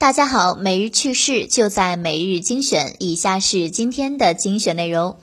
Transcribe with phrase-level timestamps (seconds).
[0.00, 2.94] 大家好，每日趣事就在每日精选。
[3.00, 5.16] 以下是今天的精选内容。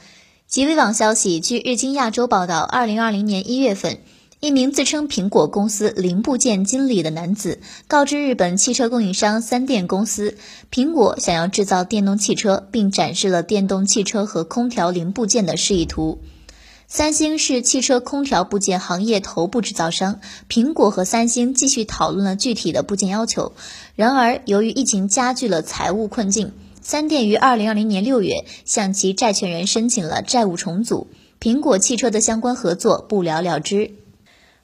[0.47, 3.99] 极微网消息，据日经亚洲报道，二零二零年一月份，
[4.41, 10.37] 一名自称苹果公司零部件经理的男子告知日本汽车供应商三电公司，
[10.69, 16.19] 苹果想要制造电动汽车，并展示了电动汽车和空调零部件的示意图。
[16.87, 23.53] 三星是汽车空调部件行业头部制造商，苹果和三星继续讨论了具体的部件要求。
[23.95, 31.07] 然而，由于疫情加剧了财务困境，三电于二零二零年六月向其债权人申请了债务重组，
[31.41, 33.91] 苹果汽车的相关合作不了了之。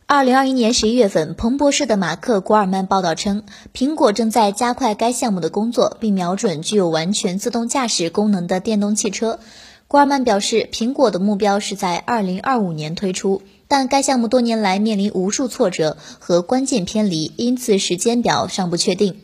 [0.05, 3.43] 二零二一年十一月份，彭博社的马克·古尔曼报道称，
[3.73, 9.39] 苹果正在加快该项目的工作，并瞄准具有完全自动驾驶功能的电动汽车。
[9.91, 19.17] 古尔曼表示，苹果的目标是在二零二五年推出，但该项目多年来面临无数挫折和关键偏离，因此时间表尚不确定。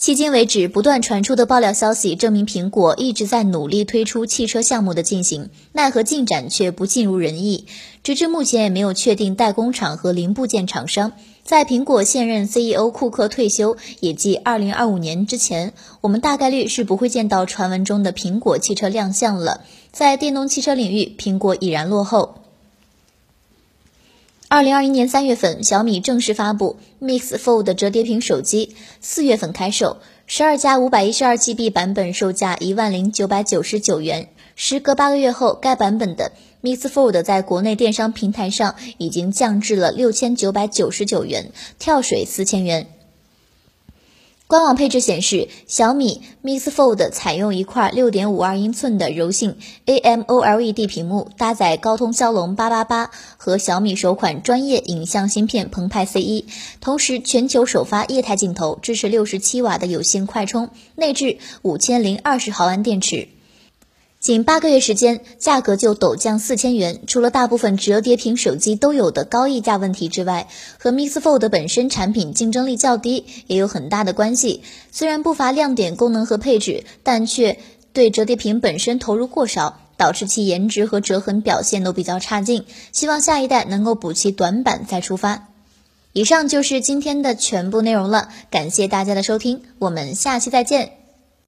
[0.00, 7.66] 迄今为止，不断传出的爆料消息证明，苹果一直在努力推出汽车项目的进行，奈何进展却不尽如人意。
[8.04, 11.12] 直至目前，也没有确定代工厂和零部件厂商。
[11.42, 19.62] 在苹果现任 CEO 库克退休，也即2025年之前，我们大概率是不会见到传闻中的苹果汽车亮相了。
[19.90, 22.36] 在电动汽车领域，苹果已然落后。
[24.50, 34.30] 二零二一年三月份，小米正式发布 Mix Fold 折叠屏手机，四月份开售，十二加五百一十二 GB 版本售价一万零九百九十九元。
[34.56, 36.32] 时隔八个月后，该版本的
[36.62, 42.86] Mix Fold 在国内电商平台上已经降至了六千九百九十九元，跳水四千元。
[44.48, 56.46] 官网配置显示，小米 Mix Fold 采用一块6.52英寸的柔性 AMOLED 屏幕，搭载高通骁龙八八八和小米首款专业影像芯片澎湃 C1，
[56.80, 63.28] 同时全球首发液态镜头，支持67瓦的有线快充，内置5020毫安电池。
[64.20, 67.00] 仅八个月时间，价格就陡降四千元。
[67.06, 70.48] 除了大部分折叠屏手机都有的高溢价问题之外，
[70.78, 74.64] 和 Mix Fold 本身产品竞争力较低也有很大的关系。
[74.90, 77.58] 虽然不乏亮点功能和配置，但却
[77.92, 82.64] 对折叠屏本身投入过少，导致其颜值和折痕表现都比较差劲。
[82.92, 85.46] 希望下一代能够补齐短板再出发。
[86.12, 90.97] 以上就是今天的全部内容了，感谢大家的收听，我们下期再见。